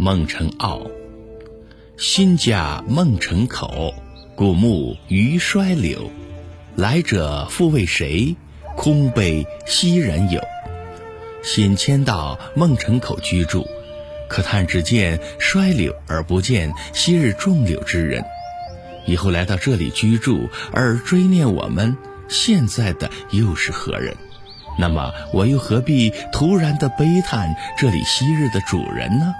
[0.00, 0.92] 孟城坳，
[1.96, 3.92] 新家孟城口，
[4.36, 6.08] 古木余衰柳。
[6.76, 8.36] 来者复为谁？
[8.76, 10.40] 空悲昔人有。
[11.42, 13.66] 新迁到孟城口居住，
[14.28, 18.24] 可叹只见衰柳而不见昔日种柳之人。
[19.04, 21.96] 以后来到这里居住，而追念我们，
[22.28, 24.16] 现在的又是何人？
[24.78, 29.34] 那么我又何必突然的悲叹这里昔日的主人呢？